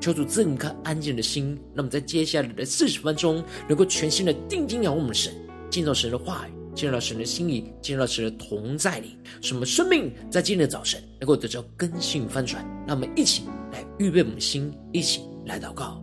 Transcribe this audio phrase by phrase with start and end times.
[0.00, 5.32] 求主赐你一颗安静的心，那么在接下来的四十分钟，能够全心的定睛仰望我们的神，
[5.70, 12.64] 进入到神的话语，进入到神的心意，进入到神的同在里，什么生命在今天的早晨能够得到更新翻转。
[12.86, 16.02] 让我们一起来预备我们的心，一起来祷告。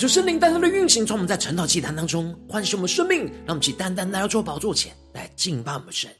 [0.00, 6.10] 求圣灵单单的运行，从我们在晨祷祭坛当中唤醒我们生命，让我们去单单来到主宝座前来敬拜我们神。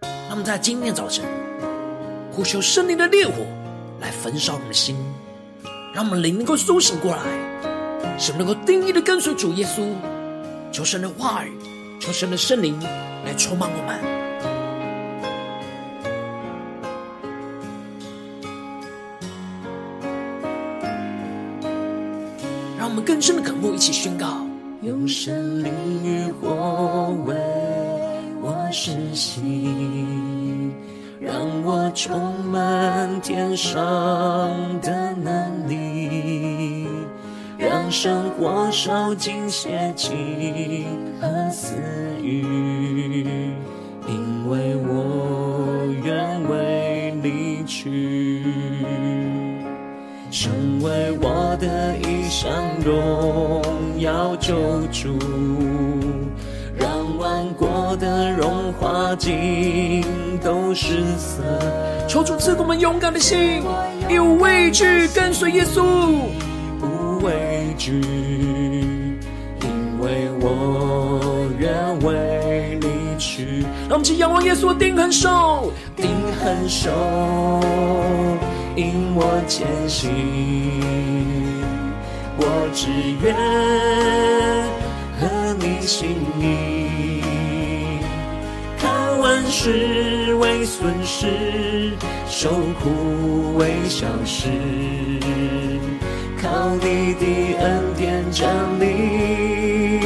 [0.00, 1.26] 让我们在今天早晨
[2.32, 3.34] 呼求圣灵的烈火
[4.00, 4.96] 来焚烧我们的心，
[5.92, 9.94] 让我们灵能够苏醒过来，使能够定义的跟随主耶稣。
[10.72, 11.52] 求神的话语，
[12.00, 14.17] 求神的圣灵来充满我们。
[23.08, 24.26] 更深的渴慕，一起宣告：
[24.82, 25.72] 用神灵
[26.04, 27.34] 与火为
[28.42, 29.40] 我施洗，
[31.18, 33.80] 让我充满天上
[34.82, 36.86] 的能力，
[37.56, 40.84] 让生活烧尽邪气
[41.18, 41.76] 和私
[42.22, 42.42] 欲，
[44.06, 48.42] 因为我愿为你去。
[50.30, 50.52] 成
[50.82, 51.66] 为我的，
[52.84, 53.62] 荣
[53.98, 54.54] 耀救
[54.92, 55.18] 主，
[56.76, 60.02] 让万国的荣华尽
[60.42, 61.42] 都失色。
[62.08, 63.62] 求主赐给我们勇敢的心，
[64.08, 65.82] 有畏惧跟随耶稣，
[66.80, 68.00] 不畏惧，
[69.62, 73.62] 因为我愿为你去。
[73.88, 76.08] 让我们起仰望耶稣，定恒守，定
[76.40, 76.90] 恒守。
[78.76, 80.08] 引我前行，
[82.40, 82.88] 我只
[83.20, 83.34] 愿
[85.18, 85.26] 合
[85.58, 87.20] 你心意，
[88.78, 91.92] 看万事为损失，
[92.28, 92.50] 受
[92.80, 94.48] 苦为小事，
[96.40, 97.24] 靠你的
[97.58, 98.48] 恩典站
[98.78, 99.98] 立，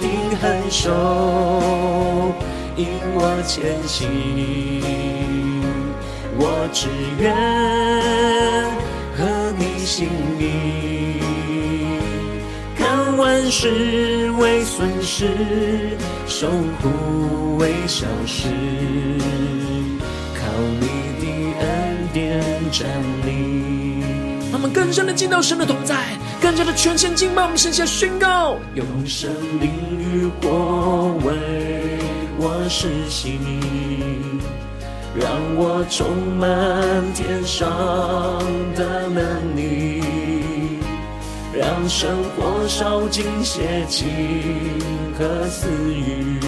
[0.00, 0.08] 定
[0.40, 2.32] 恒守，
[2.76, 4.08] 引我前行。
[6.40, 6.86] 我只
[7.18, 7.34] 愿
[9.16, 9.18] 合
[9.58, 10.67] 你心意，
[13.48, 15.26] 看万事为损失，
[16.26, 16.50] 守
[16.82, 18.46] 护为消失，
[20.34, 20.44] 靠
[20.78, 20.86] 你
[21.18, 21.26] 的
[21.58, 22.86] 恩典站
[23.24, 24.04] 立。
[24.52, 25.96] 他们更深的进到神的同在，
[26.42, 27.44] 更加的全心敬拜。
[27.44, 31.32] 我们向下宣告：用生命与火为
[32.38, 33.38] 我施洗。
[35.18, 36.06] 让我充
[36.36, 36.46] 满
[37.14, 37.66] 天上
[38.76, 39.87] 的能力，让
[41.88, 44.06] 生活烧尽邪情
[45.18, 46.38] 和私欲，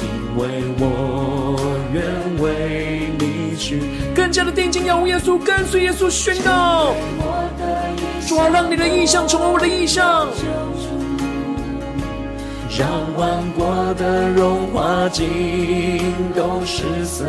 [0.00, 1.56] 因为我
[1.92, 2.02] 愿
[2.42, 3.80] 为你去。
[4.14, 6.94] 更加的定睛仰望耶稣，跟随耶稣宣告：
[8.26, 10.28] 主啊，让你的意象成为我的意象。
[12.76, 16.02] 让万国的荣华尽
[16.34, 17.24] 都失色，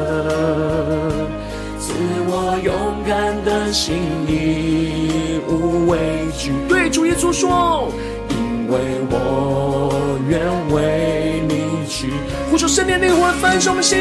[2.28, 2.74] 我勇
[3.06, 3.96] 敢的心，
[4.28, 5.98] 义无畏
[6.38, 6.52] 惧。
[6.68, 7.92] 对主耶稣说，
[8.30, 8.80] 因为
[9.10, 10.40] 我愿
[10.74, 12.12] 为你去。
[12.50, 13.98] 呼求圣灵的烈火焚烧我们心，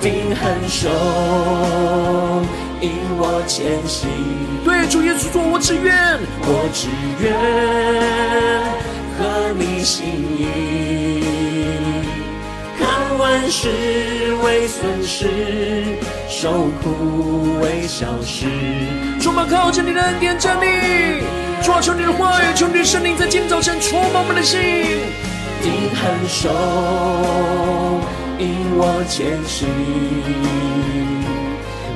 [0.00, 0.88] 定恒守，
[2.80, 4.08] 引我前行。
[4.64, 6.88] 对主耶稣说：“我只愿，我只
[7.22, 7.32] 愿
[9.16, 10.04] 合你心
[10.36, 10.40] 意，
[13.18, 13.68] 万事
[14.44, 15.28] 为损失，
[16.28, 18.46] 受苦为小事。”
[19.20, 20.66] 主啊，靠着你的恩典站立，
[21.62, 24.58] 主啊，求你的话语，求你的圣灵在今早晨充满我们的心，
[25.62, 26.48] 定恒守，
[28.38, 29.68] 引我前行。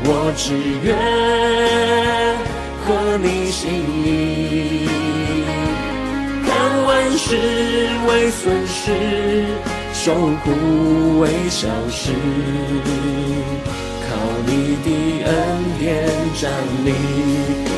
[0.07, 0.53] 我只
[0.85, 0.95] 愿
[2.85, 3.73] 合你心
[4.05, 4.87] 意，
[6.45, 6.53] 看
[6.85, 7.25] 万事
[8.07, 8.93] 为损失，
[10.05, 12.13] 受苦为小事，
[14.03, 14.15] 靠
[14.45, 15.33] 你的恩
[15.79, 16.05] 典
[16.39, 16.53] 站
[16.85, 16.93] 立。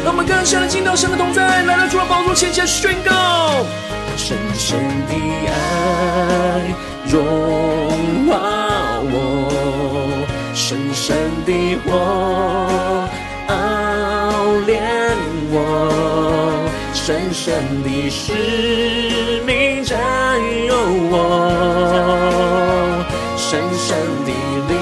[0.04, 3.64] 让我们更深的进到神的同在，来到主的宝座前，前宣告
[4.16, 4.76] 深深
[5.06, 5.14] 的
[5.46, 5.54] 爱
[7.06, 10.26] 融化我。
[10.52, 13.08] 深深的火
[13.46, 13.54] 熬
[14.66, 14.82] 炼
[15.52, 15.54] 我，
[17.06, 18.32] 深深的使
[19.46, 19.96] 命占
[20.66, 20.74] 有
[21.08, 21.14] 我，
[23.36, 24.30] 深深的
[24.66, 24.74] 灵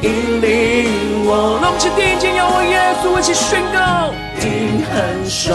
[0.00, 0.48] 引领
[1.26, 1.60] 我。
[1.60, 4.10] 让我们去听见仰望耶稣，一起宣告：
[4.40, 4.90] 定恒
[5.28, 5.52] 守，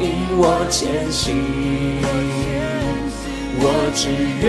[0.00, 1.36] 引我前行，
[3.60, 4.08] 我只
[4.40, 4.48] 愿。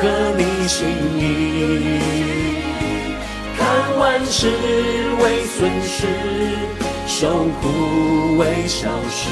[0.00, 0.88] 和你心
[1.18, 1.20] 意，
[4.00, 4.48] 万事
[5.22, 6.06] 为损失，
[7.06, 9.28] 受苦为小事，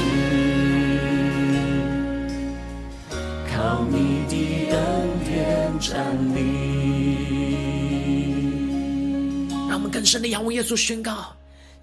[3.51, 4.77] 靠你的恩
[5.25, 6.05] 典站
[6.35, 6.37] 立。
[9.67, 11.33] 让我们更深的仰望耶稣，宣告：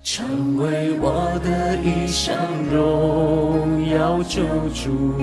[0.04, 2.36] 成为我的一生
[2.72, 5.18] 荣耀救主。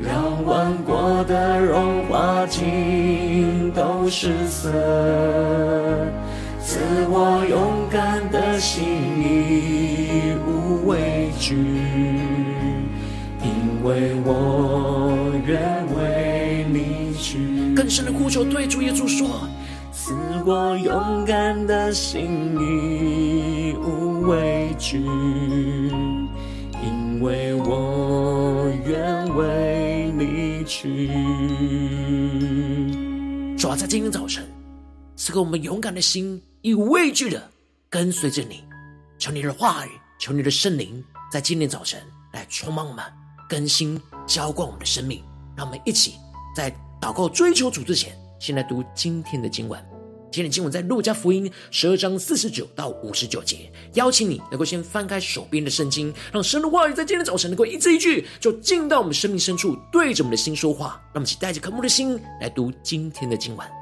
[0.00, 4.70] 让万国的荣华尽都失色，
[6.60, 8.84] 赐我勇敢的心，
[9.20, 11.56] 义无畏惧，
[13.42, 15.60] 因为我愿
[15.96, 17.74] 为你去。
[17.74, 19.48] 更深的呼求，对主耶稣说：
[19.92, 20.14] 赐
[20.46, 24.98] 我勇敢的心，义无畏惧，
[26.82, 29.67] 因为我愿为。
[30.68, 31.08] 去，
[33.56, 34.46] 主要，在今天早晨，
[35.16, 37.50] 赐给我们勇敢的心，以畏惧的
[37.88, 38.62] 跟随着你。
[39.18, 42.00] 求你的话语，求你的圣灵，在今天早晨
[42.34, 43.02] 来充满我们，
[43.48, 45.24] 更新浇灌我们的生命。
[45.56, 46.14] 让我们一起
[46.54, 46.70] 在
[47.00, 49.87] 祷告追求主之前，先来读今天的经文。
[50.30, 61.00] 今天今晚在路加福音十二章四十九到五十九节，邀请你能够先翻开手边的圣经，让神的话语在今天早晨能够一字一句，就进到我们生命深处，对着我们的心说话。
[61.12, 63.77] 让我们一起带着渴慕的心来读今天的今晚。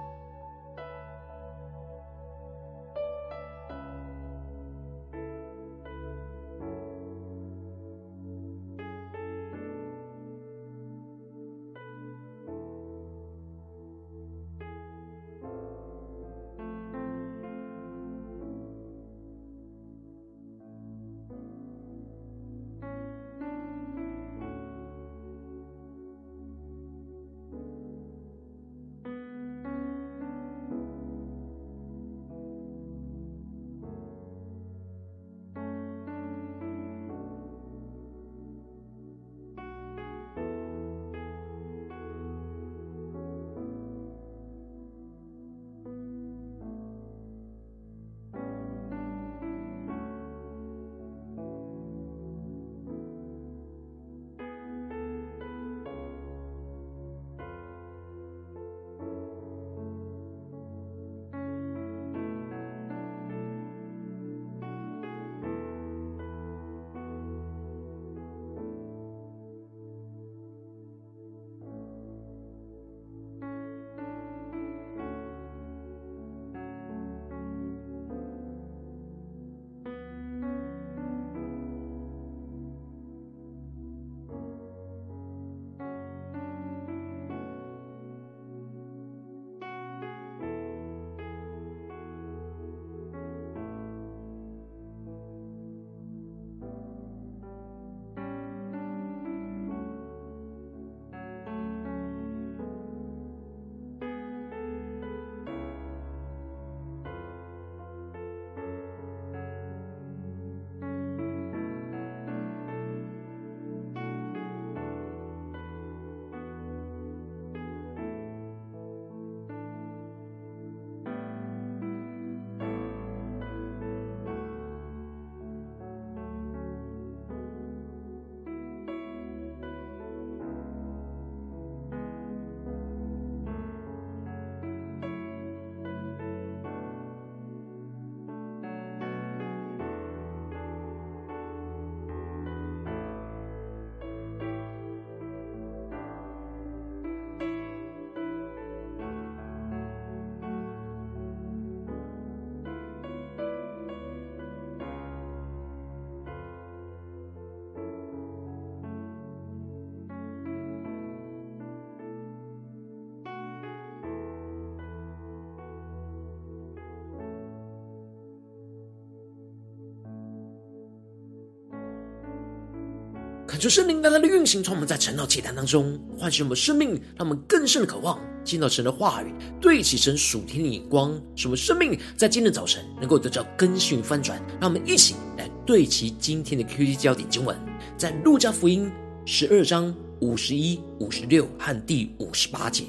[173.46, 184.42] 恳求圣灵大大的运行，从我们在晨祷祈祷当中唤醒我们生命，让我们更深的渴望见到神的话语，对齐神属天的眼光，使我们生命在今天早晨能够得到更新与翻转。
[184.60, 187.56] 让我们一起来对齐今天的 QT 焦点经文，
[187.96, 188.90] 在路加福音
[189.24, 192.82] 十二章五十一、五十六和第五十八节。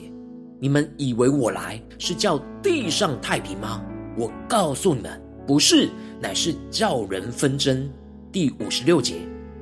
[0.60, 3.80] 你们以为我来是叫地上太平吗？
[4.18, 5.88] 我告诉你们，不是，
[6.20, 7.88] 乃是叫人纷争。
[8.32, 9.18] 第五十六节。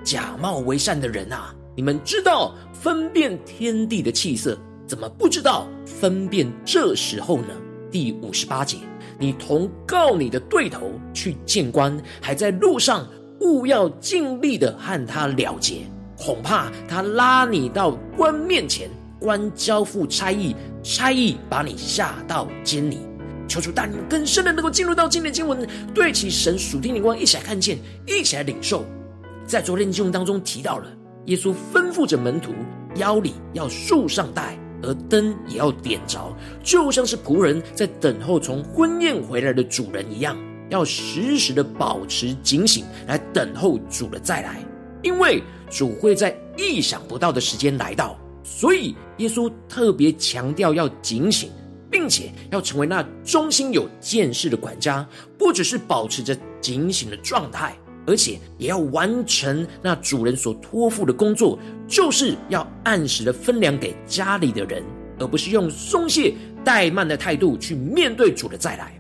[0.06, 7.48] 假冒为善的人啊，你们知道分辨天地的气色，怎么不知道分辨这时候呢？
[7.92, 8.78] 第五十八节，
[9.18, 13.08] 你同告你的对头去见官，还在路上，
[13.40, 15.78] 务要尽力的和他了结，
[16.16, 18.88] 恐怕他拉你到官面前，
[19.20, 23.00] 官交付差役，差役把你下到监里。
[23.48, 28.86] 求主带领更深的能够进入到今天的经文，对齐神属天灵光，一起来看见，一起来领受。
[29.48, 30.88] 在昨天经文当中提到了，
[31.26, 32.52] 耶稣吩咐着门徒
[32.96, 40.36] 腰里要束上带，而灯也要点着，就像是仆人在等候从婚宴回来的主人一样，
[40.70, 44.60] 要时时的保持警醒，来等候主的再来。
[45.04, 51.52] 因为主会在意想不到的时间来到，所以耶稣特别强调要警醒，
[51.92, 57.78] 并且要成为那忠心有见识的管家，不只是保持着警醒的状态。
[58.06, 61.58] 而且也要完成那主人所托付的工作，
[61.88, 64.84] 就是要按时的分粮给家里的人，
[65.20, 66.34] 而不是用松懈
[66.64, 68.92] 怠慢的态度去面对主的再来。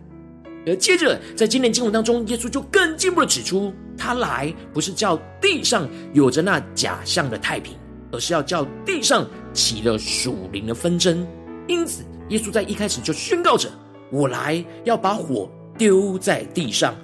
[0.68, 7.76] 而接着在今天经文当中，耶稣就更进一步的指出，他来不是叫地上有着那假象的太平，
[8.12, 11.26] 而是要叫地上起了属灵的纷争。
[11.68, 13.70] 因此，耶稣在一开始就宣告着
[14.12, 15.48] ：“我来要把火
[15.78, 16.96] 丢在地上。”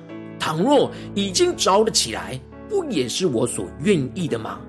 [0.41, 4.59] 倘若已经着了起来，不也是我所愿意的吗？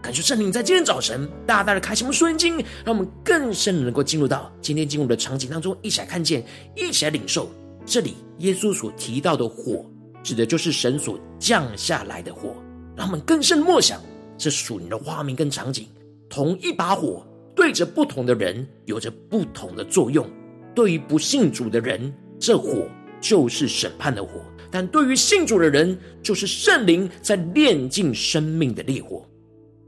[0.00, 6.42] 感谢圣灵在今天早晨大大的开启我们属灵经，让我们更深的能够进入到今天进入的场景当中，一起来看见，
[6.74, 7.50] 一起来领受。
[7.84, 9.84] 这里耶稣所提到的火，
[10.22, 12.56] 指的就是神所降下来的火。
[12.96, 14.00] 让我们更深默想
[14.38, 15.86] 这属灵的画面跟场景。
[16.30, 17.22] 同一把火
[17.54, 20.26] 对着不同的人，有着不同的作用。
[20.74, 22.88] 对于不信主的人，这火
[23.20, 24.40] 就是审判的火。
[24.70, 29.24] 但对于信主的人，就是圣灵在炼尽生命的烈火。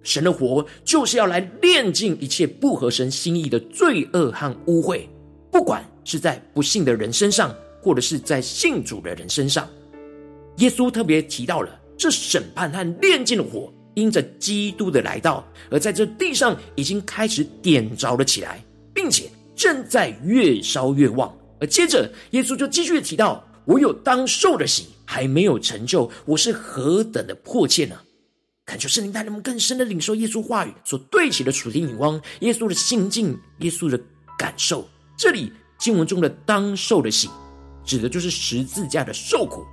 [0.03, 5.03] 神的火就是要来炼尽一切不合神心意的罪恶和污秽，
[5.53, 9.69] 不管是在不信的人身上，或者是在信主的人身上。
[10.57, 21.31] 耶稣特别提到了这审判和炼尽的火，因着基督的来到，而在这地上已经开始点着了起来，并且正在越烧越旺。
[21.61, 23.47] 而接着，耶稣就继续提到。
[23.65, 27.97] 我有当受的喜还没有成就，我是何等的迫切呢？
[28.67, 34.01] 恳求圣灵带领我们更深的领受耶稣话语所对齐的属天眼光，耶稣的心境，耶稣的
[34.39, 34.89] 感受。
[35.17, 37.29] 这里经文中的当受的喜，
[37.85, 39.65] 指的就是十字架的受苦，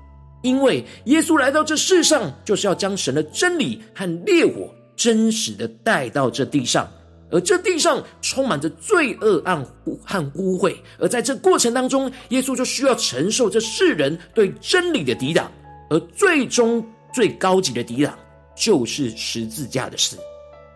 [0.41, 6.91] 因为耶稣来到这世上，就是要将神的真理和烈火真实的带到这地上。
[7.29, 9.61] 而这地上充满着罪恶、暗
[10.05, 15.51] 和污秽，而在这过程当中，耶稣就需要承受这世人对真理的抵挡，
[15.89, 18.17] 而最终最高级的抵挡
[18.55, 20.17] 就是十字架的死。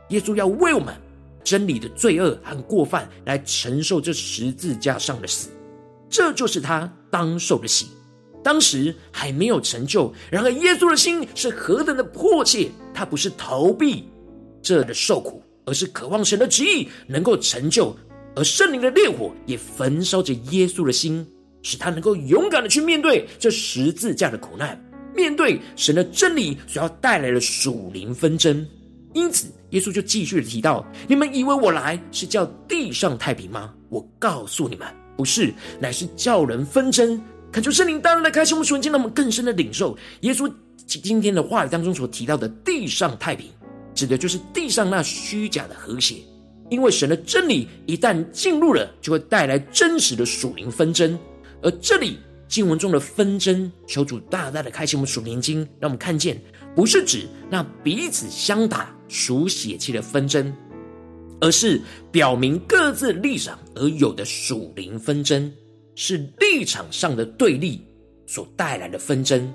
[0.09, 0.93] 耶稣要为我们
[1.41, 5.49] 真理的罪恶和过犯来承受这十字架上的死，
[6.09, 7.87] 这就是他当受的刑。
[8.43, 14.09] 当时还没有成就，然而耶稣的心是何等的迫切，他不是逃避
[14.61, 15.41] 这的受苦。
[15.71, 17.95] 而是渴望神的旨意能够成就，
[18.35, 21.25] 而圣灵的烈火也焚烧着耶稣的心，
[21.63, 24.77] 使他能够勇敢的去面对这十字架的苦难，
[25.15, 28.67] 面对神的真理所要带来的属灵纷争。
[29.13, 33.73] 因此，耶稣就继续的提到：“你们以为我来是叫地上太平吗？
[33.87, 34.85] 我告诉你们，
[35.15, 40.51] 不是，乃是叫人纷争。”恳求圣灵当然来开启我们属灵，让我们更深的领受耶稣
[40.85, 43.47] 今天的话语当中所提到的地上太平。
[44.01, 46.15] 指的就是地上那虚假的和谐，
[46.71, 51.19] 因为神的真理一旦进入了，就会带来真实的属灵纷争。
[51.61, 52.17] 而这里
[52.47, 56.35] 经文中的纷争，求主大大的开启我们属灵经，让我们看见，
[56.75, 60.51] 不是指那彼此相打、属血气的纷争，
[61.39, 61.79] 而是
[62.11, 65.53] 表明各自立场而有的属灵纷争，
[65.93, 67.85] 是立场上的对立
[68.25, 69.53] 所带来的纷争。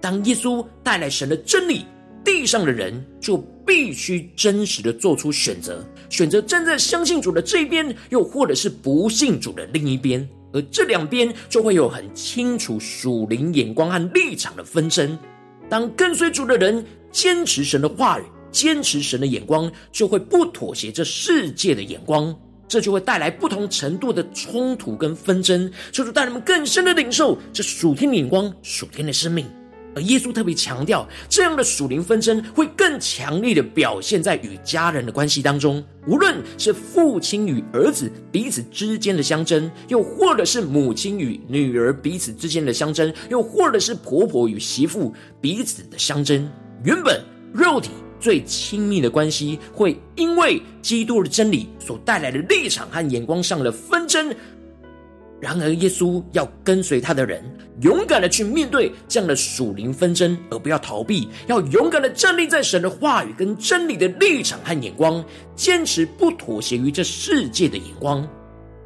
[0.00, 1.86] 当耶稣带来神的真理，
[2.24, 15.18] 地上的人就必须真实的做出选择，选择站在相信主的这一边，又或者是不信主的另一边，而这两边就会有很清楚属灵眼光和立场的纷争。
[15.68, 22.34] 当跟随主的人坚持神的话语，坚持神的眼光，就会不妥协这世界的眼光，
[22.68, 29.46] 这就会带来不同程度的冲突跟纷争，就是带人们更深的领受这属天的眼光、属天的生命。
[29.94, 46.50] 而耶稣特别强调，这样的属灵纷争会更强烈的表现在与家人的关系当中，无论是父亲与儿子彼此之间的相争，又或者是母亲与女儿彼此之间的相争，又或者是婆婆与媳妇彼此的相争。
[46.84, 47.22] 原本
[47.52, 54.34] 肉体最亲密的关系，会因为基督的真理所带来的立场和眼光上的纷争。
[55.40, 57.44] 然而，耶稣要跟随他的人，
[57.82, 65.22] 勇敢的去面对这样的属灵纷争，而不要逃避，要勇敢的站立在神的话语跟真理的立场和眼光，
[65.54, 68.26] 坚持不妥协于这世界的眼光。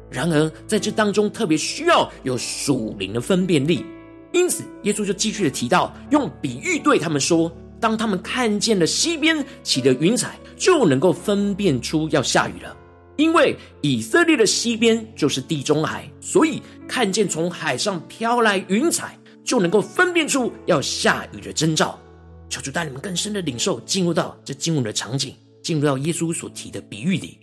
[0.09, 3.85] 然而，在这当中特别需要有属灵的分辨力，
[4.33, 12.75] 因此，耶稣就继续的提到，用比喻对他们说：当他们看见了西边起的云彩，就能够分辨出要下雨了。
[13.19, 21.99] 因为以色列的西边就是地中海，所以看见从海上飘来云彩，就能够分辨出要下雨的征兆。
[22.47, 27.37] 求主带你们更深的领受，进入到这经文的场景，进入到耶稣所提的比喻里。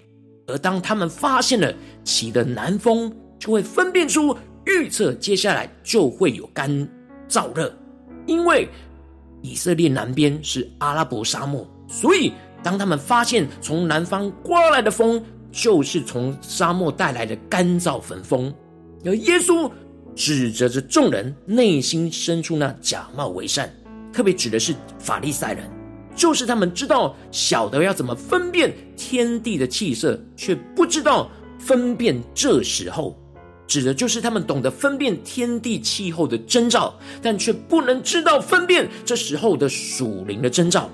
[0.46, 1.70] 而当他们发现了
[2.02, 4.34] 起的南风，就会分辨出
[4.64, 6.70] 预测接下来就会有干
[7.28, 7.70] 燥热。
[8.24, 8.66] 因为
[9.42, 15.22] 以色列南边是阿拉伯沙漠，所以当他们发现从南方刮来的风，
[15.56, 18.52] 就是从沙漠带来的干燥焚风，
[19.06, 19.70] 而耶稣
[20.14, 23.72] 指责着众人内心深处那假冒为善，
[24.12, 25.64] 特别指的是法利赛人，
[26.14, 33.18] 就是他们知道晓得要怎么分辨天地的气色，却不知道分辨这时候，
[33.66, 40.90] 指的就是他们懂得分辨天地气候的征兆，但却不能知道分辨这时候的属灵的征兆。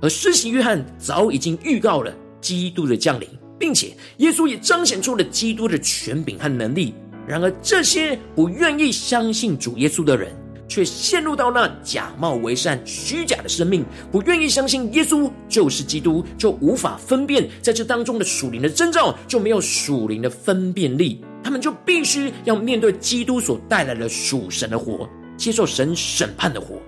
[0.00, 3.28] 而施洗约翰早已经预告了基督的降临。
[3.60, 6.94] 并且，耶稣也彰显出了基督的权柄和能力。
[7.28, 10.32] 然而，这些不愿意相信主耶稣的人，
[10.66, 21.22] 却陷入到那假冒为善、虚假的生命，不愿意相信耶稣就是基督，就无法分辨在这当中的属灵的征兆，就没有属灵的分辨力。
[21.44, 26.80] 他们就必须要面对基督所带来的属神的火，接受神审判的火。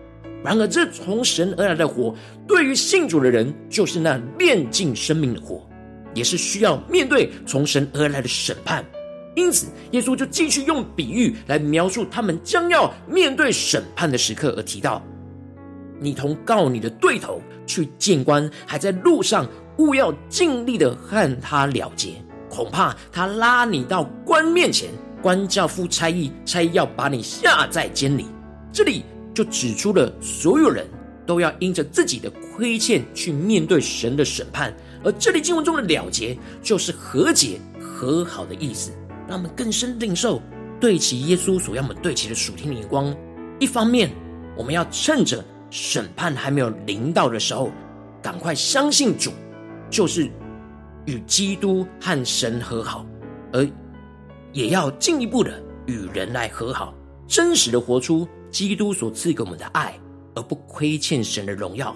[0.43, 2.15] 然而，这从神而来的火，
[2.49, 5.69] 对于信主的人，就是那炼尽生命的火。
[6.15, 8.85] 也是需要面对从神而来的审判，
[9.35, 15.03] 因此耶稣就继续用比喻来描述他们将要面对审判的时刻，而提到：
[15.99, 19.49] 你同告你的对头去见官，还在路上，
[19.79, 24.91] 务要尽力的和他了结，恐怕他拉你到官面前，
[25.23, 28.27] 官叫夫差役，差役要把你下在监里。
[28.73, 30.87] 这里就指出了所有人
[31.25, 34.75] 都要因着自己的亏欠去面对神的审判。
[35.05, 38.93] 而这里经文中的了结，就是和解、和好的意思，
[39.29, 40.41] 让我们更深领受
[40.81, 43.15] 对齐耶稣所要我们对齐的属天的眼光。
[43.59, 44.11] 一方面，
[44.57, 47.71] 我们要趁着审判还没有临到的时候，
[48.23, 49.31] 赶快相信主，
[49.91, 50.31] 就是
[51.07, 53.05] 与基督和神和好；
[53.53, 53.69] 而
[54.53, 56.95] 也要进一步的与人来和好，
[57.27, 59.99] 真实的活出基督所赐给我们的爱，
[60.35, 61.95] 而不亏欠神的荣耀，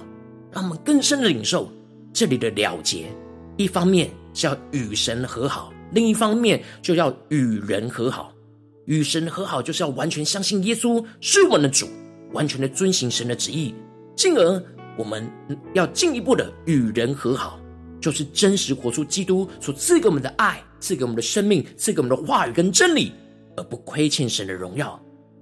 [0.50, 1.70] 让我们更深的领受。
[2.16, 3.12] 这里的了结，
[3.58, 8.32] 一方面是要与神和好，另一方面就要与人和好。
[8.86, 11.86] 与神和好，就是要完全相信耶稣是我们的主，
[12.32, 13.74] 完全的遵行神的旨意。
[14.16, 14.64] 进而，
[14.96, 15.30] 我们
[15.74, 17.60] 要进一步的与人和好，
[18.00, 23.12] 就是真实活出基督所赐给我们的爱，赐给我们的生命，赐给我们的话语跟真理，
[23.58, 24.98] 而不亏欠神的荣耀。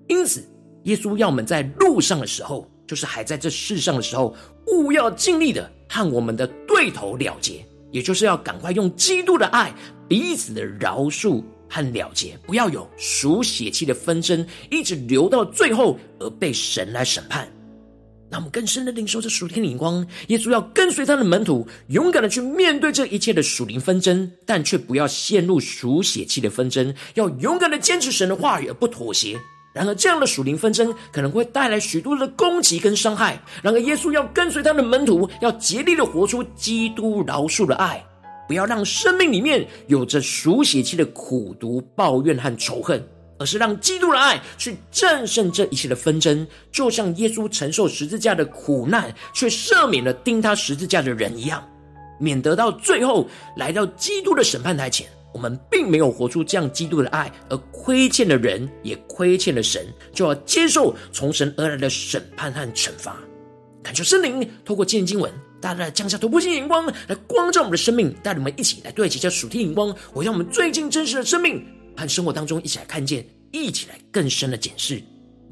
[0.09, 0.43] 因此，
[0.87, 4.35] 耶稣要我们在路上的时候，就是还在这世上的时候，
[4.67, 5.71] 务要尽力的。
[5.87, 9.73] 和我们的对头了结，也就是要赶快用基督的爱
[10.09, 17.49] 彼此的饶恕和了结，不要有属血气的纷争，一直留到最后而被神来审判。
[18.29, 29.39] 那我们更深的领受这属天的眼光，耶稣要跟随他的门徒，勇敢的去面对这一切的属灵纷争，但却不要陷入属血气的纷争，要勇敢的坚持神的话语而不妥协。
[29.75, 33.43] 然而，这样的属灵纷争可能会带来许多的攻击跟伤害。
[33.61, 38.03] 然而，耶稣要跟随他的门徒，要竭力的活出基督饶恕的爱，
[38.47, 43.05] 不要让生命里面有着属血气的苦毒、抱怨和仇恨，
[43.37, 46.47] 而是让基督的爱去战胜这一切的纷争。
[46.71, 51.61] 就像耶稣承受十字架的苦难，却赦免了钉他十字架的人一样，
[52.21, 55.05] 免得到最后来到基督的审判台前。
[55.35, 63.17] 我们并没有活出这样基督的爱，而亏欠了人，也亏欠了神，就要接受从神而来的审判和惩罚。
[63.83, 71.63] 感求圣灵透过今天经文大大的降下突破性眼光，来光照我们的生命，带领我们一起来对齐这属天眼光，我让我们最近真实的生命
[71.97, 75.03] 和生活当中一起来看见，一起来更深的检视。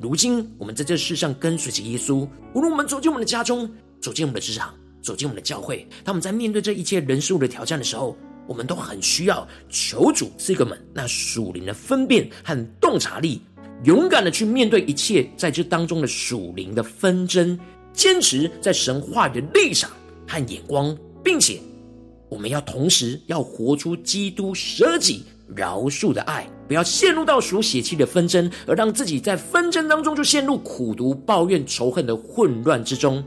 [0.00, 13.40] 如今我们在这世上跟随着耶稣，无论我们走进我们的家中，走进我们的职场，走进我们的教会，当我们在面对这一切人事物的挑战的时候，我们都很需要求主赐给我们那属灵的分辨和洞察力，
[13.84, 17.58] 勇敢的去面对一切在这当中的属灵的纷争，
[17.92, 19.90] 坚持在神话语的立场
[20.26, 21.60] 和眼光，并且
[22.28, 25.24] 我们要同时要活出基督舍己
[25.54, 33.22] 饶恕的爱，不要陷入到属血气的纷争，而让自己在纷争当中就陷入苦毒、抱怨、仇恨的混乱之中。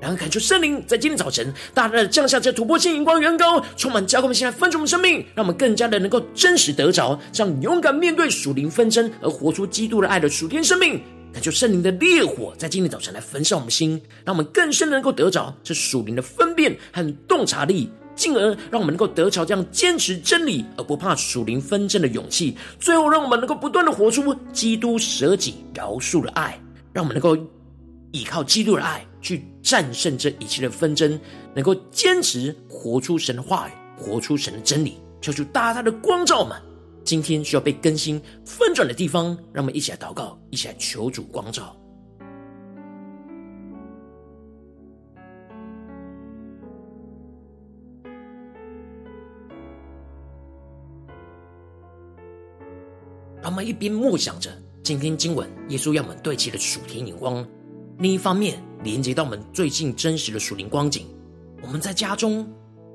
[0.00, 11.00] 然后，恳求圣灵在今天早晨大大的降下这突破性、荧光、远高，充满教灌我们，现在分盛我们生命，让我们更加的能够真实得着，这样勇敢面对属灵纷争，而活出基督的爱的属天生命。
[11.32, 22.56] 恳求圣灵的烈火在今天早晨来焚烧我们心，让我们更深的能够得着这属灵的分辨和洞察力，进而让我们能够得着这样坚持真理而不怕属灵纷争的勇气。
[22.78, 26.60] 最后，让我们能够不断的活出基督舍己饶恕的爱，
[26.92, 27.36] 让我们能够。
[28.14, 31.18] 依靠基督的爱去战胜这一切的纷争，
[31.52, 36.56] 能够坚持活出神的话语，活出神的真理，求主大大的光照们。
[37.02, 41.76] 今天需要被更新翻转的地方，让我们一起来祷告，一起来求主光照。
[53.42, 57.44] 让我们一边默想着今天经文，耶稣要我们对齐的属天眼光。
[57.98, 61.06] 另一方面，连接到我们最近真实的属灵光景，
[61.62, 62.46] 我们在家中、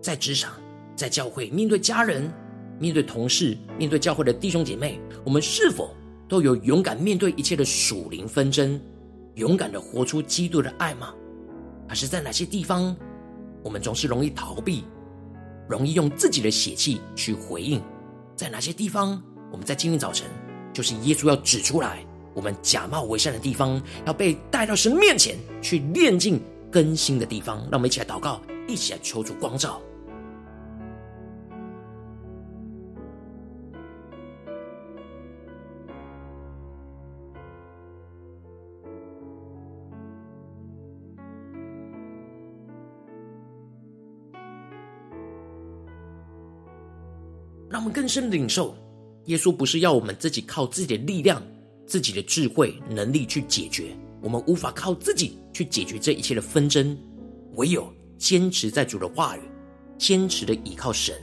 [0.01, 0.53] 在职场、
[0.95, 2.31] 在教会，面对家人、
[2.77, 5.95] 面对同事、面对教会的弟兄姐妹，我们是否
[6.27, 8.79] 都有勇敢面对一切的属灵纷争，
[9.35, 11.13] 勇敢的活出基督的爱吗？
[11.87, 12.95] 还是在哪些地方，
[13.63, 14.83] 我们总是容易逃避，
[15.67, 17.81] 容易用自己的血气去回应？
[18.35, 20.27] 在哪些地方，我们在今天早晨，
[20.73, 22.05] 就是耶稣要指出来。
[22.39, 26.39] 我们假冒为善的地方，要被带到神面前去炼净
[26.71, 29.81] 更新的地方，让我们一起来祷告，一起来求主光照。
[47.69, 48.73] 让我们更深的领受，
[49.25, 51.43] 耶稣不是要我们自己靠自己的力量。
[51.89, 56.95] 自己的智慧能力去解决，我们无法靠自己去解决这一切的纷争，
[57.55, 59.41] 唯有坚持在主的话语，
[59.97, 61.15] 坚持的依靠神，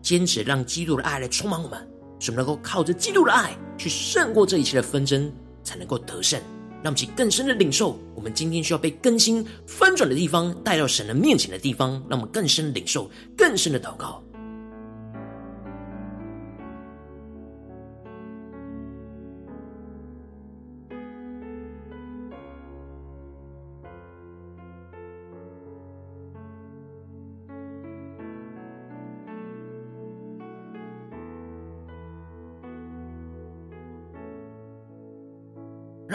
[0.00, 1.76] 坚持让基督的爱来充满我们，
[2.20, 5.30] 使我们能够靠着基督的爱去胜过这一切的纷争，
[5.64, 6.40] 才能够得胜。
[6.84, 14.22] 让我们更深的领受，我们今天需要被更新翻转的地方，带到神的面前的地方，让我们更深的领受，更深的祷告。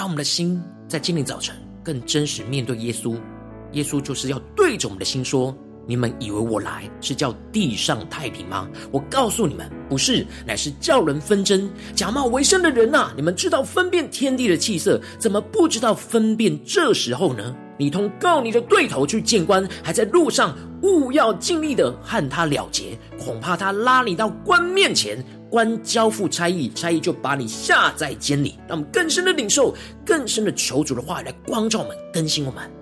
[0.08, 3.18] 我们的心在今天早晨更真实面对耶稣。
[3.74, 5.54] 耶稣就是要对着我们的心说
[5.86, 8.70] ：“你们以为我来是叫地上太平吗？
[8.90, 11.70] 我告诉你们，不是，乃是叫人纷争。
[11.94, 17.54] 假冒为善的人呐，你们知道分辨天地的气色，怎么不知道分辨这时候呢？
[17.78, 28.56] 你同告你的对头去见官，还在路上，务要尽力的和他了结，恐怕他拉你到官面前。”官交付差役，差役就把你下在监里。
[28.68, 29.74] 让我们更深的领受，
[30.06, 32.77] 更深的求主的话来光照我们，更新我们。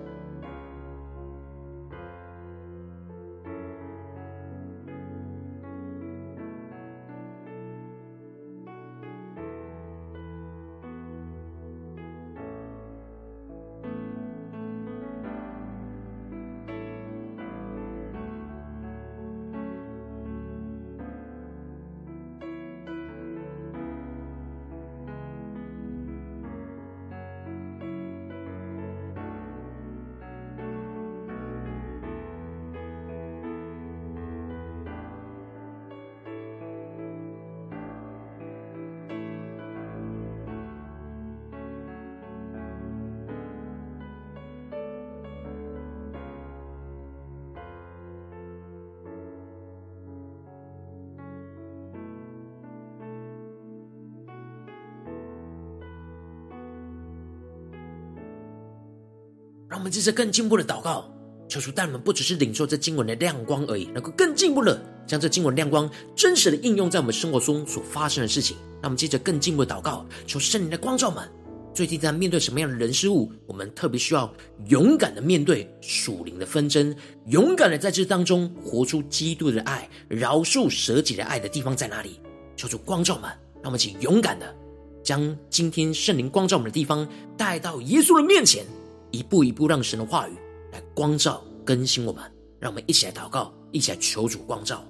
[59.76, 61.04] 让我们这次更进一步的祷告，
[61.50, 65.86] 求主带我们不只是领受这经文的亮光而已，能够更进一步的将这经文亮光
[66.16, 68.56] 真实的应用在我们生活中所发生的事情。
[68.80, 71.28] 那我们接着更进一步的祷告，求圣灵的光照们。
[71.74, 74.32] 最近在面对什么样的人事物，我们特别需要
[74.68, 82.18] 勇敢的面对属灵的纷争，勇敢的在这当中活出基督的爱，饶恕舍己的爱的地方在哪里？
[82.56, 83.24] 求主光照们，
[83.56, 84.56] 让我们请勇敢的
[85.04, 88.64] 将今天圣灵光照我们的地方带到耶稣的面前，
[89.10, 90.32] 一步一步让神的话语
[90.72, 92.22] 来光照更新我们。
[92.58, 94.82] 让我们一起来祷告，一起来求主光照。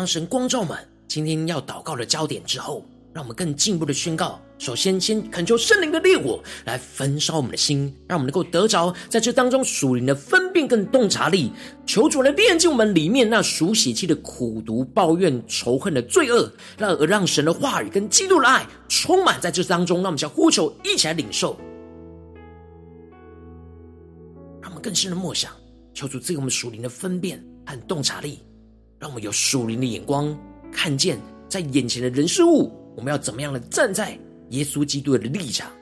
[0.00, 2.82] 当神光照满今天要祷告的焦点之后，
[3.12, 4.40] 让我们更进一步的宣告。
[4.58, 11.52] 首先，先恳求圣灵的烈火来焚烧我们的心，让我们能够得着在这当中属灵的分辨跟洞察力。
[11.84, 19.98] 求主来炼净我们里面那属血气的苦毒、抱怨、仇恨的罪恶，让而让神的话语跟基督的爱充满在这当中。
[19.98, 21.58] 让我们想呼求，一起来领受。
[24.62, 25.52] 让我们更深的默想，
[25.92, 28.38] 求主赐给我们属灵的分辨和洞察力。
[29.00, 30.38] 让我们有属灵的眼光，
[30.70, 34.16] 看见在眼前的人事物，我们要怎么样的站在
[34.50, 35.72] 耶稣基督的立场，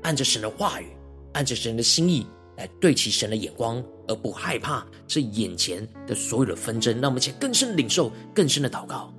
[0.00, 0.86] 按着神的话语，
[1.34, 2.26] 按着神的心意
[2.56, 6.98] 来对齐神的眼光，而不害怕这眼前的所有的纷争。
[6.98, 9.12] 让我们且更深领受，更深的祷告。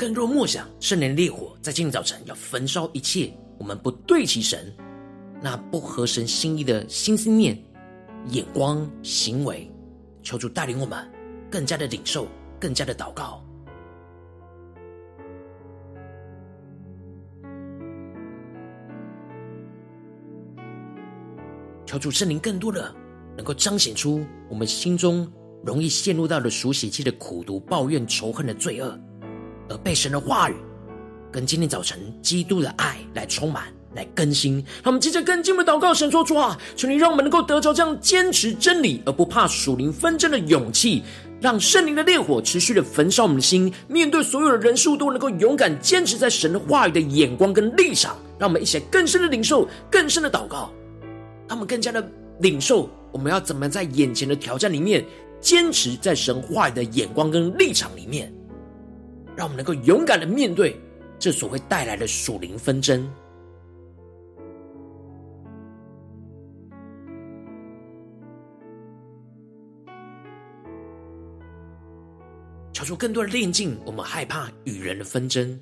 [0.00, 4.74] 更多默想圣灵烈火，在今天早晨要焚烧一切我们不对齐神、
[5.42, 7.62] 那不合神心意的心思念、
[8.28, 9.70] 眼光、行为。
[10.22, 11.06] 求主带领我们
[11.50, 12.26] 更加的领受，
[12.58, 13.44] 更加的祷告。
[21.84, 22.90] 求主圣灵更多的
[23.36, 25.30] 能够彰显出我们心中
[25.62, 28.98] 容易陷入到的属血气的苦毒、抱怨、仇恨的罪恶。
[29.70, 30.54] 而被神的话语
[31.32, 41.04] 跟今天早晨基督的爱来充满、来更新，让我们接着跟进我们祷告，神说主啊，求你让我们能够得着这样坚持真理而不怕属灵纷争的勇气，
[41.40, 50.72] 让圣灵的烈火持续的焚烧我们的心，面对所有的人数都能够勇敢坚持在神的话语的眼光跟立场，让我们一起来更深的领受、更深的祷告，
[51.46, 52.04] 他们更加的
[52.40, 55.04] 领受我们要怎么在眼前的挑战里面
[55.40, 58.32] 坚持在神话语的眼光跟立场里面。
[59.40, 60.78] 让我们能够勇敢的面对
[61.18, 63.10] 这所会带来的属灵纷争，
[72.70, 75.58] 求主更多的炼净我们害怕与人的纷争。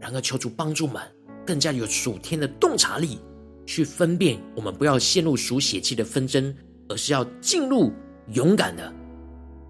[0.00, 1.00] 然而，求主帮助们
[1.46, 3.20] 更加有属天的洞察力，
[3.64, 6.52] 去分辨我们不要陷入属血气的纷争，
[6.88, 7.92] 而是要进入
[8.32, 8.92] 勇敢的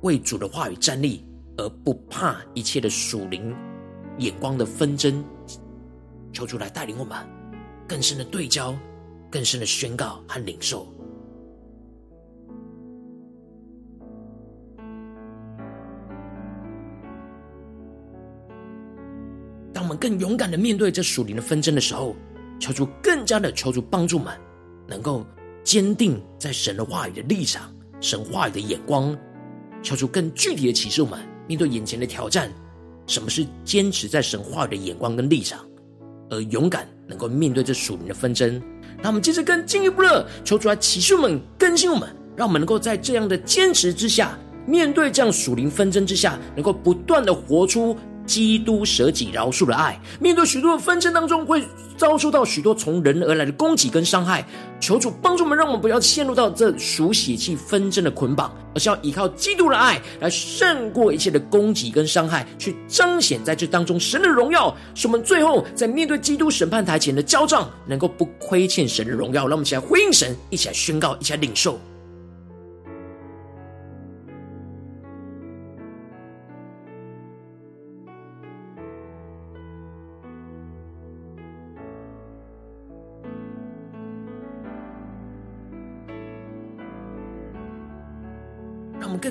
[0.00, 1.22] 为主的话语站立。
[1.56, 3.54] 而不怕一切的属灵
[4.18, 5.24] 眼光的纷争，
[6.32, 7.16] 求主来带领我们
[7.86, 8.74] 更深的对焦，
[9.30, 10.86] 更深的宣告和领受。
[19.72, 22.14] 当我们更勇敢的面对这属灵的纷争的时候，
[22.60, 24.32] 求主更加的求主帮助我们，
[24.86, 25.26] 能够
[25.64, 29.16] 坚定在神的话语的立场，神话语的眼光，
[29.82, 31.33] 求主更具体的启示我们。
[31.46, 32.50] 面对眼前的挑战，
[33.06, 35.60] 什么是坚持在神话语的眼光跟立场，
[36.30, 38.60] 而勇敢能够面对这属灵的纷争？
[39.02, 50.00] 那我们接着更进一步的求主来启示我们、更新我们，让我们能够在这样的坚持之下，面对这样属灵纷争之下，能够不断的活出基督舍己饶恕的爱。
[50.20, 51.64] 面对许多的纷争当中，会
[51.96, 54.44] 遭受到许多从人而来的攻击跟伤害。
[54.80, 64.76] 求主帮助我们，让我们不要陷入到这属血气纷争的捆绑，而是要依靠基督的爱来胜过一切的攻击跟伤害，去彰显在这当中神的荣耀。
[64.94, 69.46] 使我们最后在面对基督审判台前的交账，能够不亏欠神的荣耀。
[69.46, 71.80] 让我们一起来回应神，一起来宣告，一起来领受。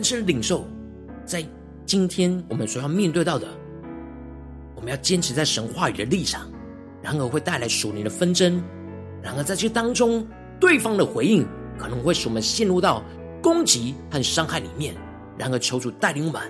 [0.03, 0.67] 更深的领受，
[1.25, 1.41] 在
[1.85, 3.47] 今天我们所要面对到的，
[4.75, 6.45] 我们要坚持在神话语的立场，
[7.01, 8.61] 然而会带来属灵的纷争，
[9.21, 10.27] 然而在这当中，
[10.59, 13.01] 对方的回应可能会使我们陷入到
[13.41, 14.93] 攻击和伤害里面。
[15.37, 16.41] 然而求主带领我们，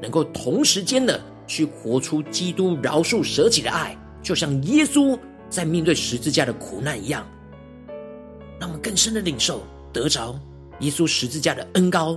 [0.00, 5.18] 能够同时间的去活出基督饶恕舍己的爱，就像耶稣
[5.48, 7.26] 在面对十字架的苦难一样，
[8.60, 10.38] 让我们更深的领受得着
[10.78, 12.16] 耶稣十字架的恩膏。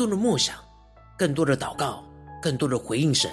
[0.00, 0.56] 多的默想，
[1.18, 2.02] 更多的祷告，
[2.40, 3.30] 更多的回应神，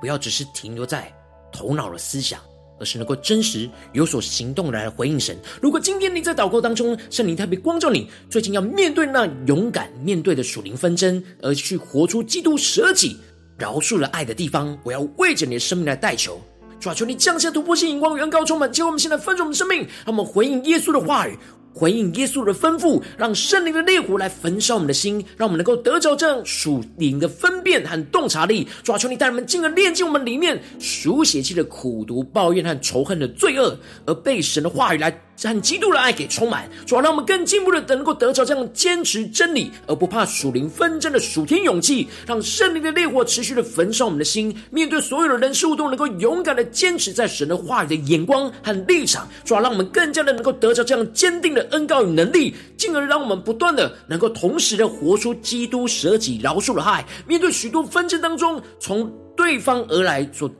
[0.00, 1.12] 不要只是停留在
[1.52, 2.40] 头脑的思想，
[2.80, 5.38] 而是能够真实有所行动来回应神。
[5.62, 13.16] 如果今天你在祷告当中，圣灵特别光照你，最近要面对那勇敢面对的属灵纷争，而去活出基督舍己
[13.56, 16.40] 饶恕了爱的地方，我要为着你的生命来代求，
[16.80, 21.38] 主啊，求你降下突破性眼光，远高充满，结果我们现在分盛我们生命，让我们回应耶稣的话语。
[21.78, 28.66] 回应耶稣的吩咐，让圣灵的烈火来焚烧我们的心，让我们能够得着这样属灵的分辨和洞察力。
[28.82, 35.22] 主啊，求你带人们进而炼净我们里面属血气的苦毒、抱怨和仇恨的罪恶，而被神的话语来。
[35.46, 60.50] 很基督的爱给充满，主要让我们更进步的能够得着这样坚持真理而不怕属灵纷争的属天勇气，让圣灵的烈火持续的焚烧我们的心，面对所有的人事物都能够勇敢的坚持在神的话语的眼光和立场，主要让我们更加的能够得着这样坚定的恩膏与能力，进而让我们不断的能够同时的活出基督舍己饶恕的爱，面对许多纷争当中从对方而来所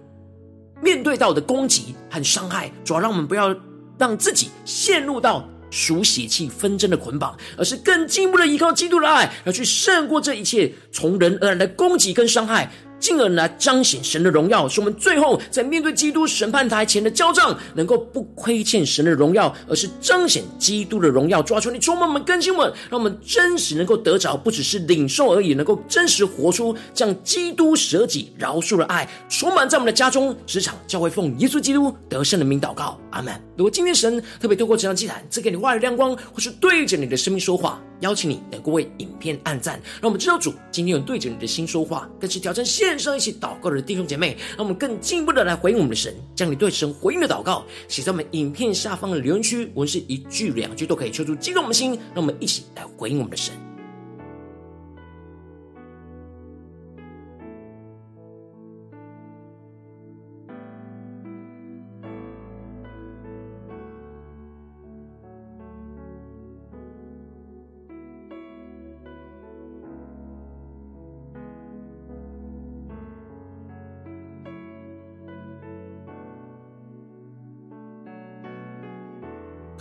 [0.81, 3.53] 面对到的攻击和伤害，主要让我们不要。
[3.99, 12.70] 让自己陷入到属血气纷争的捆绑，而是更进一步的依靠基督的爱，而去胜过这一切从人而来的攻击跟伤害。
[13.01, 21.42] 进而来彰显神的荣耀，使我们最后在面对基督审判台前的交账，能够不亏欠神的荣耀，而是彰显基督的荣耀。
[21.42, 33.32] 抓住，你充满我们、更新我们，让我们真实能够得着，不只是领受而已，能够真实活出将基督舍己饶恕的爱，充满在我们的家中、职场、教会，奉耶稣基督得胜的名祷告，阿门。
[33.57, 53.67] 如果今天神特别透过这张祭坛赐给你话语亮光，或是对着你的生命说话，邀请你能够为影片按赞，让我们知道主今天有对着你的心说话，更是挑战线上一起祷告的弟兄姐妹，让我们更进一步的来回应我们的神，将你对神回应的祷告写在我们影片下方的留言区，无论是一句两句都可以，求助激动我们的心，让我们一起来回应我们的神。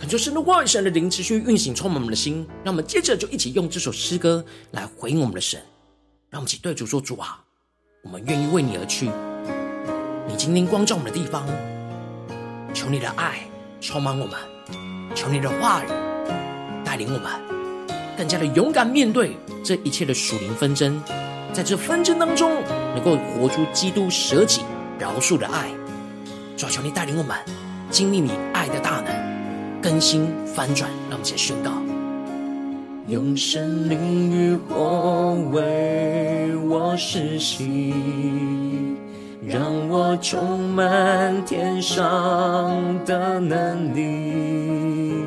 [0.08, 2.46] 就神的话语，神的灵持续运行，充满我们的心。
[2.64, 5.60] 让我们接着就一起用这首诗歌来回应我们的神。
[6.30, 7.40] 让我们一起对主说：“主啊，
[8.02, 9.10] 我们愿意为你而去。
[10.26, 11.46] 你今天光照我们的地方，
[12.72, 13.40] 求你的爱
[13.80, 14.38] 充满我们，
[15.14, 15.88] 求你的话语
[16.84, 17.30] 带领我们，
[18.16, 21.02] 更加的勇敢面对这一切的属灵纷争。
[21.52, 22.62] 在这纷争当中，
[22.94, 24.62] 能够活出基督舍己
[24.98, 25.70] 饶恕的爱。
[26.56, 27.36] 主啊，求你带领我们
[27.90, 29.27] 经历你爱的大能，
[29.82, 30.90] 更新翻转。
[31.10, 31.70] 让我们一起宣告。”
[33.08, 37.94] 用生命与火为我施洗，
[39.46, 42.70] 让我充满天上
[43.06, 45.24] 的能力，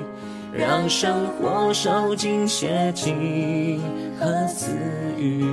[0.54, 3.82] 让生活烧尽邪情
[4.20, 4.78] 和私
[5.18, 5.44] 欲，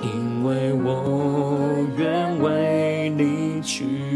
[0.00, 1.58] 因为我
[1.96, 4.07] 愿为你去。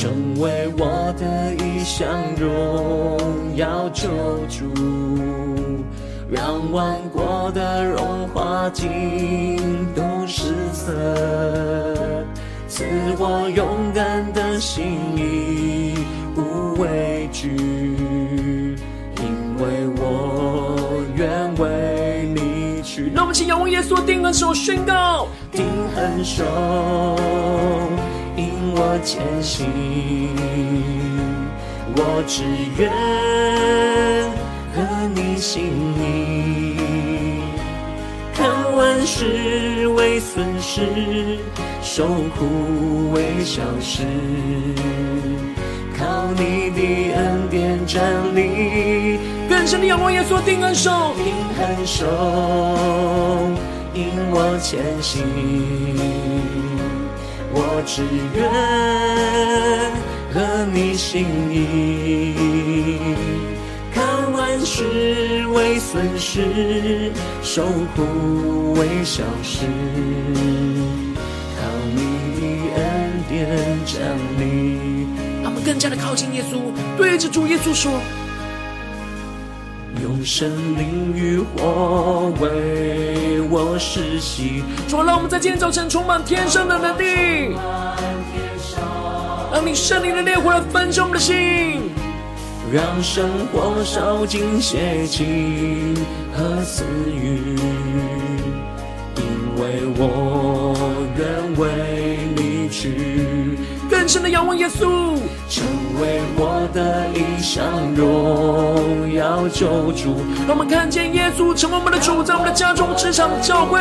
[0.00, 3.18] 成为我的一项荣
[3.56, 4.06] 耀救
[4.48, 4.72] 主，
[6.30, 9.58] 让万国的荣华尽
[9.96, 10.94] 都失色，
[12.68, 12.84] 赐
[13.18, 14.84] 我勇敢的心，
[15.16, 15.94] 义
[16.36, 17.56] 无畏惧，
[19.16, 20.76] 因为我
[21.16, 23.10] 愿为你去。
[23.12, 25.64] 让我们请仰望耶稣，定恒手宣告，定
[25.96, 26.44] 恒手。
[28.38, 29.66] 引我前行，
[31.96, 32.44] 我只
[32.78, 32.88] 愿
[34.72, 34.76] 合
[35.12, 35.64] 你心
[35.98, 36.76] 意，
[38.32, 41.40] 看万事为损失，
[41.82, 42.06] 受
[42.38, 44.04] 苦为小事，
[45.98, 46.80] 靠你的
[47.16, 48.00] 恩典站
[48.36, 49.18] 立。
[49.48, 52.06] 更深的仰望耶稣，定恩手，定恒手，
[53.94, 55.26] 引我前行。
[57.52, 58.02] 我只
[58.34, 58.38] 愿
[60.32, 62.34] 合你心意，
[63.92, 67.10] 看万事为损失，
[67.42, 67.64] 受
[67.96, 69.66] 苦为小事，
[71.56, 71.60] 靠
[71.94, 71.98] 你
[72.38, 72.40] 的
[72.76, 72.82] 恩
[73.28, 73.36] 典
[73.86, 73.96] 站
[74.38, 74.42] 立。
[75.42, 76.60] 让我们更加的靠近耶稣，
[76.96, 78.00] 对着主耶稣说。
[80.24, 87.54] 神灵与火为我施洗，主，让我们在今天早晨充满天上的能力，
[89.52, 91.90] 让你圣灵的烈火来焚烧我们的心，
[92.72, 95.94] 让生活烧尽邪情
[96.36, 97.56] 和私欲，
[104.08, 105.18] 更深的仰望耶稣，
[105.50, 105.66] 成
[106.00, 107.62] 为我的一项
[107.94, 110.16] 荣耀救主。
[110.46, 113.78] 让我们看见耶稣成为我们的主，在我们的家中、职场、教会，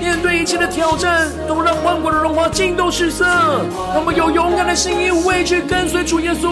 [0.00, 3.26] 面对一切的挑战，都让万国的荣华尽都失色。
[3.26, 6.48] 让我们有勇敢的心，意无畏惧跟随主耶稣。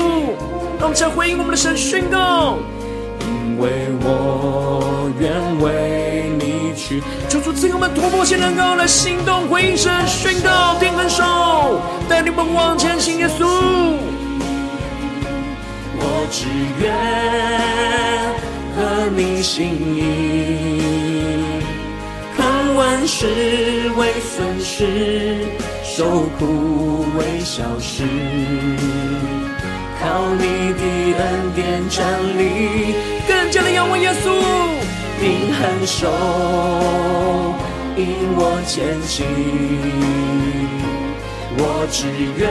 [0.79, 2.59] 让我们再回应我们的神宣告，
[3.25, 6.02] 因为我愿为
[7.29, 11.23] 求主赐给我们突破性能够来行动，回应神宣告，定恒手，
[12.09, 13.19] 带领我们往前行。
[13.19, 13.47] 耶稣，
[15.97, 16.49] 我只
[16.83, 16.93] 愿
[18.75, 19.67] 合你心
[19.97, 21.45] 意，
[22.37, 23.27] 看万事
[23.97, 25.47] 为损失，
[25.85, 28.03] 受苦为小事，
[30.01, 30.83] 靠你的
[31.19, 32.03] 恩典站
[32.37, 32.95] 立，
[33.29, 34.27] 更加的仰望耶稣。
[35.23, 36.11] 定恒手，
[37.97, 38.03] 引
[38.35, 39.25] 我前行，
[41.57, 42.51] 我只愿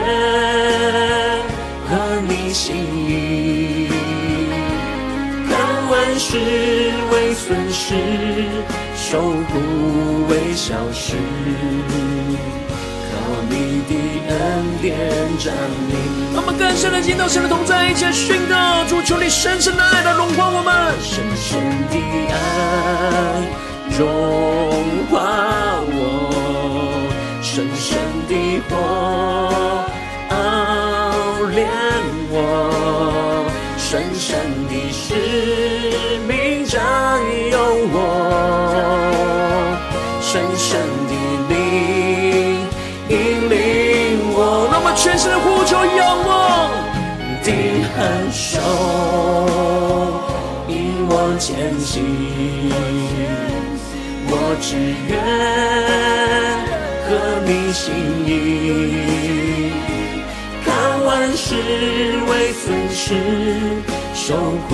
[1.86, 1.90] 和
[2.26, 2.74] 你心
[3.06, 3.90] 意，
[5.50, 5.52] 看
[5.90, 6.38] 万事
[7.12, 7.92] 为损失，
[8.96, 11.16] 守护为小事。
[14.32, 14.96] 恩典
[15.38, 15.52] 站
[15.88, 15.92] 立，
[16.34, 21.60] 让我们更深的进到神的同在，一起宣告，主求你深深的爱来融化我们，深深
[21.90, 21.96] 的
[22.32, 22.34] 爱
[23.98, 24.00] 融
[25.10, 25.12] 化
[25.92, 26.00] 我，
[27.42, 28.32] 深深的
[28.68, 28.72] 火
[30.30, 30.34] 熬
[31.54, 31.68] 炼
[32.30, 32.34] 我，
[33.76, 34.30] 深深
[34.68, 35.14] 的使
[36.26, 36.80] 命占
[37.50, 37.54] 有
[37.92, 37.96] 我，
[47.92, 48.58] 定恒手
[50.68, 50.72] 引
[51.08, 52.02] 我前行，
[54.28, 54.76] 我只
[55.08, 55.12] 愿
[57.06, 57.10] 合
[57.46, 57.92] 你心
[58.26, 58.30] 意，
[60.64, 60.72] 看
[61.04, 61.54] 万事
[62.28, 63.04] 为损失，
[64.14, 64.34] 受
[64.68, 64.70] 苦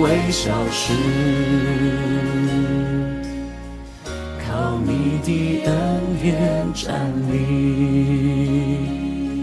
[0.00, 0.94] 为小事，
[4.46, 5.28] 靠你的
[5.66, 5.70] 恩
[6.22, 6.32] 典
[6.74, 7.34] 站立。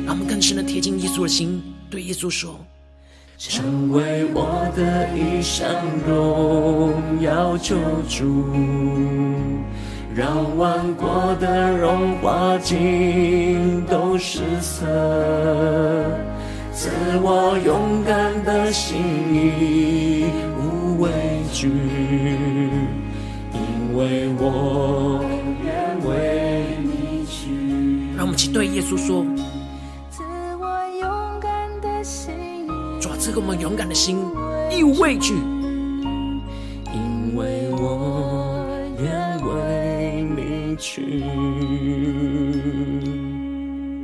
[0.06, 2.60] 让我们更深的贴近耶稣的心，对耶稣说：
[3.38, 5.68] 成为我的一生
[6.08, 7.76] 荣耀救
[8.08, 8.46] 主，
[10.16, 14.86] 让万国的荣华尽都失色，
[16.74, 16.90] 赐
[17.22, 20.26] 我勇敢的心，意
[20.58, 21.10] 无畏
[21.52, 21.70] 惧，
[23.52, 25.26] 因为我
[25.64, 25.74] 愿
[26.08, 27.52] 为你去。
[28.16, 29.26] 让我们一起对耶稣说。
[33.26, 34.20] 赐给我们勇敢的心，
[34.70, 35.34] 义无畏惧，
[36.94, 38.64] 因为我
[39.00, 41.24] 愿为你去。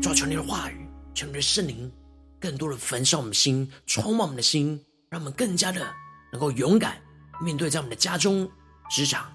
[0.01, 1.91] 抓求你的话语，求你的圣灵，
[2.39, 5.85] 更多的焚烧我们的心，充满我们的心，让我们更加的
[6.31, 6.97] 能够勇敢
[7.39, 8.49] 面对在我们的家中、
[8.89, 9.27] 职场，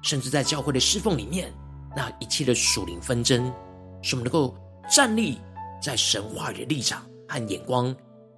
[0.00, 1.52] 甚至在教会的侍奉里面，
[1.96, 3.52] 那一切的属灵纷争，
[4.00, 4.56] 使我们能够
[4.88, 5.40] 站立
[5.82, 7.92] 在神话语的立场和眼光。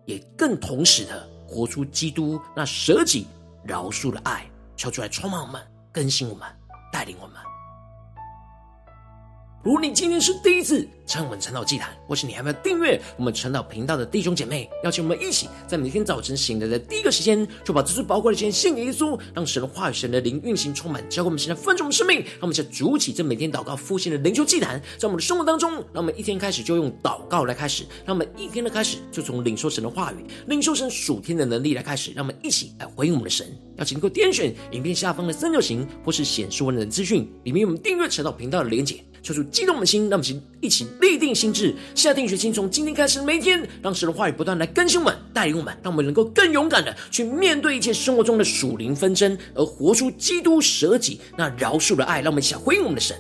[0.07, 3.27] 也更同时的活出基督那舍己
[3.63, 5.61] 饶恕的爱，求出来充满我们，
[5.93, 6.49] 更新我们，
[6.93, 7.37] 带领我们。
[9.67, 22.19] 如果你今天是第一次参我们晨祷祭坛，或是你还没有订阅我们晨祷频道的弟兄姐妹，邀请我们一起在每天早晨醒来的第一个时间，就把这最宝贵的时间献给耶稣，让神的话语、神的灵运行充满，教给我们现在分盛的生命。
[22.19, 33.45] 让我们在主起这每天祷告复兴的灵修祭坛，在我们的生活当中，让我们一天开始就用祷告来开始，让我们一天的开始就从领受神的话语、领受神属天的能力来开始，让我们一起来回应我们的神。
[33.79, 39.03] 邀请能够点选影片下方的三角形，或是显示文的资讯里面有我们订阅晨祷频道的连结。
[39.27, 52.21] 求主激动我们的心，让我们一起立定心智，下定决心，从今天开始每天，让神的话语不断来更新我们、带领我们，让我们能够更勇敢的去面对一切生活中的属灵纷争，而活出基督舍己那饶恕的爱。
[52.21, 53.17] 让我们一起回应我们的神。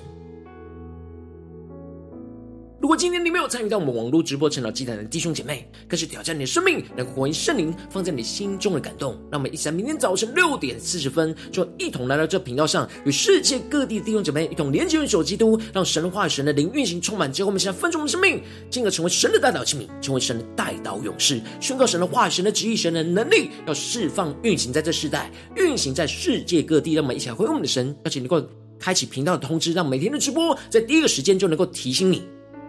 [2.86, 9.14] 如果今天你没有参与到我们网络直播晨祷祭坛的弟兄姐妹，更是挑战你的生命，能回应圣灵放在你心中的感动。
[9.28, 17.32] 让我们一起在明天早晨六点四十分，就一同来到这频道上，与世界各地的弟兄姐妹一同连接、用手基督，让神的话语、神的灵运行充满。
[17.32, 26.92] 结果我们现在分出我们的生命，进而成为神的代祷器皿，成为神的代祷勇士，宣告神的话语、神的旨意、神的能力，要释放运行在这世代，运行在世界各地。
[26.92, 32.22] 让我们一起来回应我们的神，邀请你能够开启频道的通知，让每天的直播在第一个时间就能够提醒你。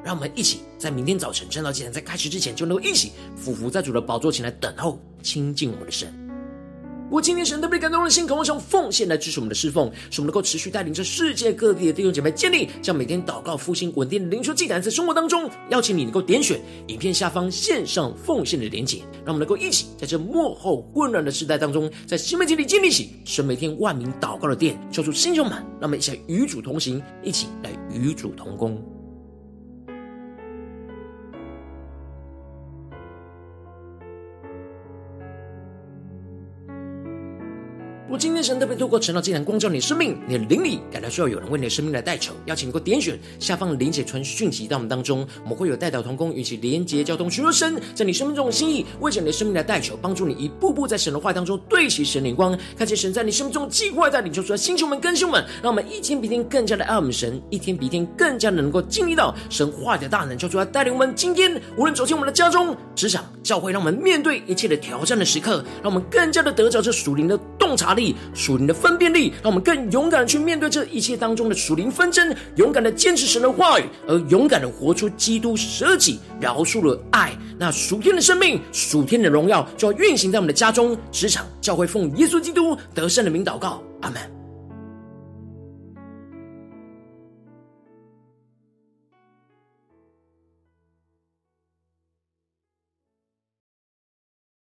[0.03, 6.13] 让我们一起在明天早晨晨祷祭坛在开始之前，就能够一起俯伏在主的宝座前来等候亲近我们的神。
[7.09, 15.49] 我今天神特别感动的心，渴望用奉献来支持我们的侍奉，使我们能够持续带领着世界各地的弟兄姐妹建立，将每天祷告复兴稳定的灵修祭坛在生活当中。
[15.69, 28.83] 邀请你能够点选影片下方线上奉献的连结，让我们能够一起在这幕后混乱的时代当中，在新媒体里建立起神每天万名祷告的殿，求主弟兄们，让我们一起来与主同行，一起来与主同工。
[38.09, 61.13] 我今天神特别透过陈老，竟然光照你生命，你的灵里感到需要有人为你的生命来代求，邀请你给我点选下方的连结传讯息到我们当中，我们会有代祷同工与其连结交通，寻求神在你生命中的心意，为着你的生命来代求，帮助你一步步在神的话当中对齐神灵光，看见神在你生命中计划带领，求出来星球们、更新们，让我们一天比一天更加的爱我们神，一天比一天更加的能够经历到神话的大能，求出来带领我们。
[61.13, 77.35] 今天无论走进我们的家中、职场、教会，让我们面对一切的挑战的时刻，让我们更加的得着这属灵的洞察力、属灵的分辨力，让我们更勇敢的去面对这一切当中的属灵纷争，勇敢的坚持神的话语，而勇敢的活出基督舍己饶恕的爱。
[77.59, 84.36] 那属天的生命、属天的荣耀，就要运行在我们的家中、职场、教会，奉耶稣基督得胜的名祷告，阿门。